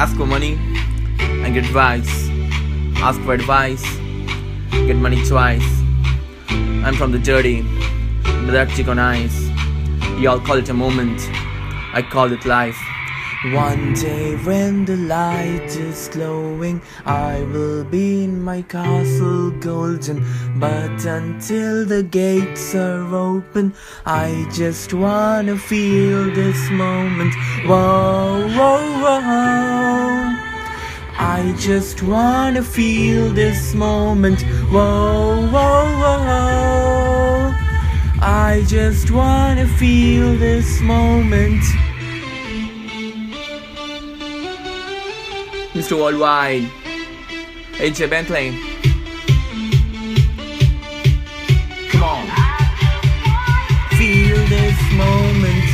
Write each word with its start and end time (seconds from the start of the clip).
Ask 0.00 0.16
for 0.16 0.24
money 0.24 0.54
and 1.20 1.52
get 1.52 1.66
advice. 1.66 2.30
Ask 2.96 3.20
for 3.20 3.34
advice, 3.34 3.84
get 4.70 4.96
money 4.96 5.22
twice. 5.26 5.68
I'm 6.48 6.94
from 6.94 7.12
the 7.12 7.18
dirty, 7.18 7.60
dark 8.50 8.70
chick. 8.70 8.86
Y'all 8.86 10.40
call 10.40 10.56
it 10.56 10.70
a 10.70 10.72
moment, 10.72 11.20
I 11.92 12.00
call 12.00 12.32
it 12.32 12.46
life. 12.46 12.80
One 13.42 13.94
day 13.94 14.36
when 14.36 14.84
the 14.84 14.98
light 14.98 15.74
is 15.74 16.10
glowing, 16.12 16.82
I 17.06 17.40
will 17.44 17.84
be 17.84 18.24
in 18.24 18.42
my 18.42 18.60
castle 18.60 19.50
golden. 19.50 20.26
But 20.56 21.06
until 21.06 21.86
the 21.86 22.02
gates 22.02 22.74
are 22.74 23.14
open, 23.14 23.72
I 24.04 24.46
just 24.52 24.92
wanna 24.92 25.56
feel 25.56 26.30
this 26.34 26.70
moment. 26.70 27.34
Whoa, 27.64 28.46
whoa, 28.46 29.00
whoa. 29.00 30.36
I 31.18 31.54
just 31.58 32.02
wanna 32.02 32.62
feel 32.62 33.30
this 33.30 33.72
moment. 33.72 34.42
Whoa, 34.70 35.48
whoa, 35.50 35.86
whoa. 36.02 37.54
I 38.20 38.62
just 38.68 39.10
wanna 39.10 39.66
feel 39.66 40.36
this 40.36 40.82
moment. 40.82 41.64
Mr. 45.72 45.96
Worldwide, 45.96 46.68
AJ 47.78 48.10
Bentley. 48.10 48.50
Come 51.90 52.02
on. 52.02 52.26
Feel 53.96 54.36
this 54.48 54.92
moment. 54.94 55.64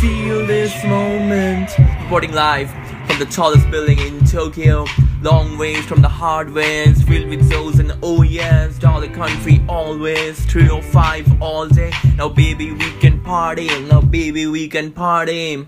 Feel 0.00 0.46
this 0.46 0.84
moment. 0.84 1.70
Reporting 2.02 2.32
live 2.32 2.85
the 3.18 3.26
tallest 3.26 3.70
building 3.70 3.98
in 3.98 4.24
Tokyo. 4.26 4.84
Long 5.22 5.56
ways 5.56 5.84
from 5.86 6.02
the 6.02 6.08
hardwares, 6.08 7.02
filled 7.06 7.28
with 7.28 7.50
souls 7.50 7.78
and 7.78 7.96
oh 8.02 8.22
yes, 8.22 8.78
dollar 8.78 9.08
country 9.08 9.64
always. 9.68 10.44
305 10.46 11.40
all 11.40 11.66
day. 11.66 11.92
Now 12.16 12.28
baby 12.28 12.72
we 12.72 12.90
can 12.98 13.22
party. 13.22 13.68
Now 13.84 14.02
baby 14.02 14.46
we 14.46 14.68
can 14.68 14.92
party. 14.92 15.66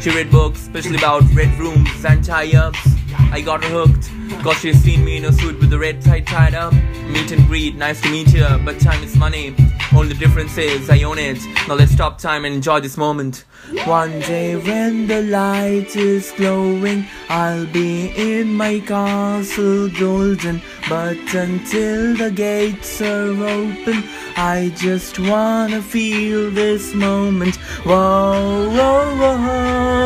She 0.00 0.10
read 0.10 0.30
books, 0.30 0.62
especially 0.62 0.96
about 0.96 1.22
red 1.34 1.56
rooms 1.58 2.04
and 2.04 2.22
tie-ups. 2.22 3.01
I 3.16 3.40
got 3.40 3.64
her 3.64 3.70
hooked, 3.70 4.10
cause 4.42 4.58
she's 4.58 4.80
seen 4.82 5.04
me 5.04 5.16
in 5.16 5.24
a 5.24 5.32
suit 5.32 5.58
with 5.60 5.70
the 5.70 5.78
red 5.78 6.02
tie 6.02 6.20
tied 6.20 6.54
up. 6.54 6.72
Meet 6.72 7.32
and 7.32 7.46
greet, 7.46 7.76
nice 7.76 8.00
to 8.02 8.10
meet 8.10 8.32
you, 8.32 8.46
but 8.64 8.80
time 8.80 9.02
is 9.02 9.16
money. 9.16 9.54
Only 9.94 10.14
difference 10.14 10.56
is 10.56 10.88
I 10.88 11.02
own 11.02 11.18
it. 11.18 11.38
Now 11.68 11.74
let's 11.74 11.92
stop 11.92 12.18
time 12.18 12.44
and 12.44 12.54
enjoy 12.54 12.80
this 12.80 12.96
moment. 12.96 13.44
One 13.84 14.20
day 14.20 14.56
when 14.56 15.06
the 15.06 15.22
light 15.22 15.94
is 15.96 16.32
glowing, 16.36 17.06
I'll 17.28 17.66
be 17.66 18.10
in 18.16 18.54
my 18.54 18.80
castle 18.80 19.88
golden. 19.90 20.62
But 20.88 21.18
until 21.34 22.16
the 22.16 22.30
gates 22.30 23.02
are 23.02 23.30
open, 23.30 24.04
I 24.36 24.72
just 24.76 25.18
wanna 25.18 25.82
feel 25.82 26.50
this 26.50 26.94
moment. 26.94 27.56
Whoa, 27.84 28.70
whoa, 28.70 29.16
whoa. 29.16 30.01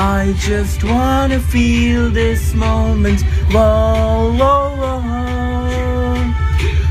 I 0.00 0.32
just 0.38 0.84
wanna 0.84 1.40
feel 1.40 2.08
this 2.08 2.54
moment. 2.54 3.20
Whoa, 3.50 4.32
whoa, 4.38 4.76
whoa. 4.76 6.34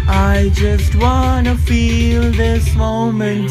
I 0.10 0.52
just 0.54 0.94
wanna 0.96 1.56
feel 1.56 2.30
this 2.34 2.76
moment. 2.76 3.50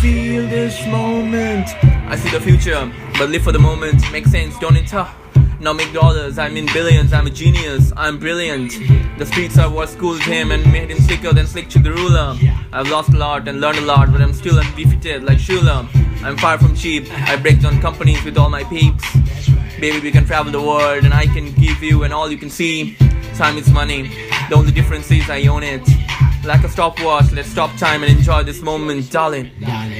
Feel 0.00 0.48
this 0.48 0.86
moment. 0.86 1.68
I 2.08 2.16
see 2.16 2.30
the 2.30 2.40
future, 2.40 2.90
but 3.18 3.28
live 3.28 3.42
for 3.42 3.52
the 3.52 3.58
moment. 3.58 4.00
Makes 4.10 4.30
sense, 4.30 4.58
don't 4.58 4.76
it? 4.76 4.88
Now 5.62 5.72
make 5.72 5.92
dollars, 5.92 6.40
I'm 6.40 6.56
in 6.56 6.66
billions, 6.72 7.12
I'm 7.12 7.28
a 7.28 7.30
genius, 7.30 7.92
I'm 7.96 8.18
brilliant. 8.18 8.72
The 9.16 9.24
streets 9.24 9.56
are 9.58 9.70
what 9.70 9.90
schooled 9.90 10.20
him 10.20 10.50
and 10.50 10.64
made 10.72 10.90
him 10.90 10.98
slicker 10.98 11.32
than 11.32 11.46
Slick 11.46 11.68
to 11.68 11.78
the 11.78 11.92
ruler. 11.92 12.36
I've 12.72 12.88
lost 12.88 13.10
a 13.10 13.16
lot 13.16 13.46
and 13.46 13.60
learned 13.60 13.78
a 13.78 13.82
lot, 13.82 14.10
but 14.10 14.20
I'm 14.20 14.32
still 14.32 14.58
undefeated 14.58 15.22
like 15.22 15.38
Shula. 15.38 15.88
I'm 16.24 16.36
far 16.36 16.58
from 16.58 16.74
cheap, 16.74 17.06
I 17.12 17.36
break 17.36 17.62
down 17.62 17.80
companies 17.80 18.24
with 18.24 18.38
all 18.38 18.50
my 18.50 18.64
peeps. 18.64 19.04
Baby, 19.78 20.00
we 20.00 20.10
can 20.10 20.26
travel 20.26 20.50
the 20.50 20.60
world 20.60 21.04
and 21.04 21.14
I 21.14 21.26
can 21.26 21.52
give 21.52 21.80
you 21.80 22.02
and 22.02 22.12
all 22.12 22.28
you 22.28 22.38
can 22.38 22.50
see. 22.50 22.96
Time 23.36 23.56
is 23.56 23.70
money, 23.70 24.10
the 24.48 24.56
only 24.56 24.72
difference 24.72 25.12
is 25.12 25.30
I 25.30 25.46
own 25.46 25.62
it. 25.62 25.82
Like 26.44 26.64
a 26.64 26.68
stopwatch, 26.68 27.30
let's 27.30 27.48
stop 27.48 27.70
time 27.78 28.02
and 28.02 28.18
enjoy 28.18 28.42
this 28.42 28.62
moment, 28.62 29.12
darling. 29.12 29.50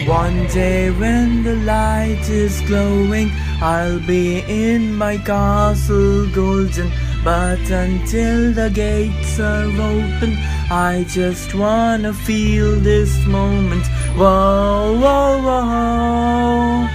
One 0.06 0.48
day 0.48 0.90
when 0.90 1.44
the 1.44 1.54
light 1.54 2.28
is 2.28 2.60
glowing, 2.62 3.30
I'll 3.62 4.00
be 4.00 4.40
in 4.40 4.92
my 4.92 5.18
castle 5.18 6.26
golden. 6.34 6.90
But 7.22 7.70
until 7.70 8.52
the 8.52 8.70
gates 8.70 9.38
are 9.38 9.66
open, 9.66 10.36
I 10.68 11.06
just 11.08 11.54
wanna 11.54 12.12
feel 12.12 12.74
this 12.80 13.24
moment. 13.26 13.86
Whoa, 14.16 14.98
whoa, 15.00 15.42
whoa. 15.46 16.88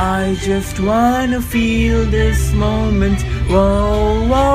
I 0.00 0.36
just 0.42 0.78
wanna 0.78 1.40
feel 1.40 2.04
this 2.04 2.52
moment. 2.52 3.22
Whoa, 3.48 4.26
whoa. 4.28 4.47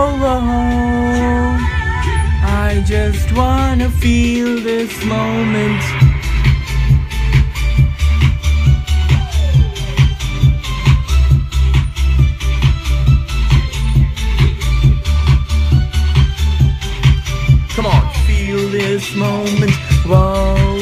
Just 3.12 3.34
wanna 3.34 3.90
feel 3.90 4.62
this 4.62 5.04
moment. 5.04 5.84
Come 17.76 17.88
on, 17.88 18.14
feel 18.26 18.70
this 18.70 19.14
moment. 19.16 19.72
Whoa, 20.06 20.73